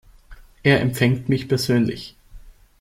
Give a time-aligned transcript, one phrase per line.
[0.63, 2.15] Er empfängt mich persönlich.